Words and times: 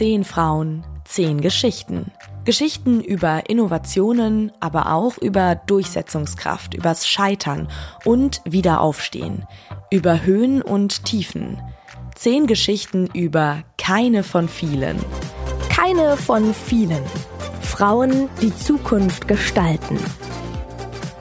Zehn 0.00 0.24
Frauen, 0.24 0.82
zehn 1.04 1.42
Geschichten. 1.42 2.10
Geschichten 2.46 3.02
über 3.02 3.50
Innovationen, 3.50 4.50
aber 4.58 4.94
auch 4.94 5.18
über 5.18 5.56
Durchsetzungskraft, 5.56 6.72
übers 6.72 7.06
Scheitern 7.06 7.68
und 8.06 8.40
Wiederaufstehen, 8.46 9.46
über 9.90 10.22
Höhen 10.22 10.62
und 10.62 11.04
Tiefen. 11.04 11.60
Zehn 12.14 12.46
Geschichten 12.46 13.10
über 13.12 13.62
keine 13.76 14.22
von 14.22 14.48
vielen. 14.48 14.96
Keine 15.68 16.16
von 16.16 16.54
vielen. 16.54 17.04
Frauen, 17.60 18.30
die 18.40 18.56
Zukunft 18.56 19.28
gestalten. 19.28 19.98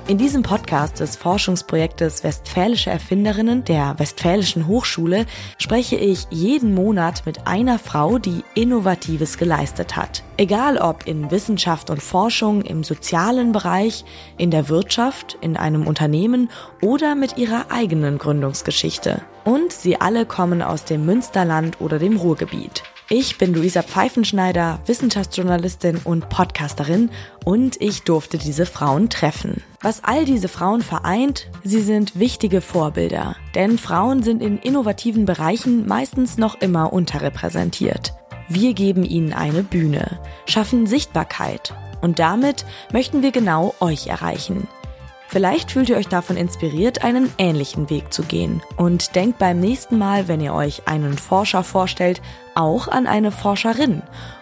In 0.09 0.17
diesem 0.17 0.41
Podcast 0.41 1.01
des 1.01 1.15
Forschungsprojektes 1.17 2.23
Westfälische 2.23 2.89
Erfinderinnen 2.89 3.63
der 3.63 3.93
Westfälischen 3.99 4.65
Hochschule 4.65 5.27
spreche 5.59 5.97
ich 5.97 6.25
jeden 6.31 6.73
Monat 6.73 7.27
mit 7.27 7.45
einer 7.45 7.77
Frau, 7.77 8.17
die 8.17 8.43
Innovatives 8.55 9.37
geleistet 9.37 9.95
hat. 9.95 10.23
Egal 10.37 10.79
ob 10.79 11.05
in 11.05 11.29
Wissenschaft 11.29 11.91
und 11.91 12.01
Forschung, 12.01 12.63
im 12.63 12.83
sozialen 12.83 13.51
Bereich, 13.51 14.03
in 14.39 14.49
der 14.49 14.67
Wirtschaft, 14.67 15.37
in 15.41 15.55
einem 15.55 15.85
Unternehmen 15.85 16.49
oder 16.81 17.13
mit 17.13 17.37
ihrer 17.37 17.69
eigenen 17.69 18.17
Gründungsgeschichte. 18.17 19.21
Und 19.45 19.71
sie 19.71 20.01
alle 20.01 20.25
kommen 20.25 20.63
aus 20.63 20.85
dem 20.85 21.05
Münsterland 21.05 21.79
oder 21.81 21.99
dem 21.99 22.17
Ruhrgebiet. 22.17 22.81
Ich 23.11 23.39
bin 23.39 23.55
Luisa 23.55 23.81
Pfeifenschneider, 23.81 24.81
Wissenschaftsjournalistin 24.85 25.97
und 26.03 26.29
Podcasterin 26.29 27.09
und 27.43 27.81
ich 27.81 28.03
durfte 28.03 28.37
diese 28.37 28.67
Frauen 28.67 29.09
treffen. 29.09 29.63
Was 29.81 30.03
all 30.03 30.25
diese 30.25 30.47
Frauen 30.47 30.83
vereint, 30.83 31.49
sie 31.63 31.81
sind 31.81 32.19
wichtige 32.19 32.61
Vorbilder, 32.61 33.35
denn 33.55 33.79
Frauen 33.79 34.21
sind 34.21 34.43
in 34.43 34.59
innovativen 34.59 35.25
Bereichen 35.25 35.87
meistens 35.87 36.37
noch 36.37 36.61
immer 36.61 36.93
unterrepräsentiert. 36.93 38.13
Wir 38.47 38.75
geben 38.75 39.03
ihnen 39.03 39.33
eine 39.33 39.63
Bühne, 39.63 40.19
schaffen 40.45 40.85
Sichtbarkeit 40.85 41.73
und 42.01 42.19
damit 42.19 42.63
möchten 42.93 43.23
wir 43.23 43.31
genau 43.31 43.73
euch 43.79 44.05
erreichen. 44.05 44.67
Vielleicht 45.31 45.71
fühlt 45.71 45.89
ihr 45.89 45.97
euch 45.97 46.07
davon 46.07 46.37
inspiriert, 46.37 47.03
einen 47.03 47.31
ähnlichen 47.37 47.91
Weg 47.91 48.11
zu 48.11 48.23
gehen. 48.23 48.63
Und 48.77 49.15
denkt 49.15 49.37
beim 49.37 49.59
nächsten 49.59 49.99
Mal, 49.99 50.27
wenn 50.27 50.41
ihr 50.41 50.55
euch 50.55 50.87
einen 50.87 51.19
Forscher 51.19 51.63
vorstellt, 51.63 52.19
auch 52.55 52.87
an 52.87 53.05
eine 53.05 53.31
Forscherin 53.31 54.01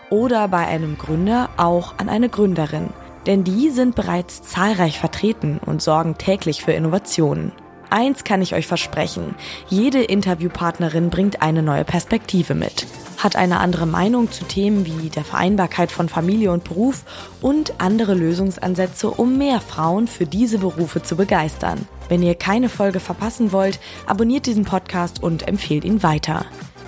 oder 0.10 0.48
bei 0.48 0.66
einem 0.66 0.98
Gründer 0.98 1.50
auch 1.58 1.96
an 1.98 2.08
eine 2.08 2.30
Gründerin. 2.30 2.92
Denn 3.26 3.44
die 3.44 3.70
sind 3.70 3.96
bereits 3.96 4.42
zahlreich 4.44 4.98
vertreten 4.98 5.60
und 5.66 5.82
sorgen 5.82 6.18
täglich 6.18 6.64
für 6.64 6.72
Innovationen. 6.72 7.52
Eins 7.90 8.24
kann 8.24 8.42
ich 8.42 8.54
euch 8.54 8.68
versprechen, 8.68 9.36
jede 9.70 10.04
Interviewpartnerin 10.04 11.10
bringt 11.10 11.42
eine 11.42 11.64
neue 11.64 11.86
Perspektive 11.86 12.54
mit, 12.54 12.86
hat 13.18 13.36
eine 13.36 13.60
andere 13.60 13.86
Meinung 13.86 14.32
zu 14.32 14.44
Themen 14.44 14.86
wie 14.86 15.10
der 15.10 15.24
Vereinbarkeit 15.24 15.92
von 15.92 16.10
Familie 16.10 16.52
und 16.52 16.66
Beruf 16.66 17.04
und 17.42 17.80
andere 17.80 18.14
Lösungsansätze, 18.14 19.10
um 19.10 19.38
mehr 19.38 19.62
Frauen 19.62 20.08
für 20.08 20.26
diese 20.26 20.60
Berufe 20.60 21.02
zu 21.02 21.16
begeistern. 21.16 21.88
Wenn 22.10 22.24
ihr 22.24 22.36
keine 22.36 22.70
Folge 22.70 23.00
verpassen 23.00 23.52
wollt, 23.52 23.80
abonniert 24.06 24.46
diesen 24.46 24.66
Podcast 24.66 25.24
und 25.24 25.48
empfehlt 25.48 25.86
ihn 25.86 26.04
weiter. 26.04 26.46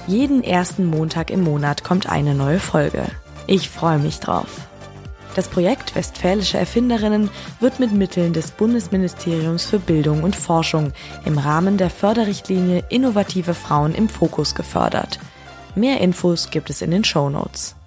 Jeden 0.08 0.44
ersten 0.44 0.86
Montag 0.86 1.30
im 1.30 1.44
Monat 1.44 1.84
kommt 1.84 2.09
eine 2.09 2.36
neue 2.36 2.59
Folge. 2.59 3.03
Ich 3.47 3.69
freue 3.69 4.00
mich 4.00 4.19
drauf. 4.19 4.69
Das 5.40 5.48
Projekt 5.48 5.95
Westfälische 5.95 6.58
Erfinderinnen 6.58 7.30
wird 7.62 7.80
mit 7.80 7.94
Mitteln 7.94 8.34
des 8.34 8.52
Bundesministeriums 8.52 9.64
für 9.64 9.80
Bildung 9.80 10.23
und 10.23 10.36
Forschung 10.36 10.92
im 11.23 11.38
Rahmen 11.38 11.78
der 11.78 11.90
Förderrichtlinie 11.90 12.84
Innovative 12.90 13.54
Frauen 13.54 13.96
im 13.96 14.09
Fokus 14.09 14.54
gefördert. 14.54 15.18
Mehr 15.76 16.02
Infos 16.02 16.50
gibt 16.50 16.70
es 16.70 16.81
in 16.81 16.92
den 16.92 17.06
Show 17.06 17.30
Notes. 17.30 17.78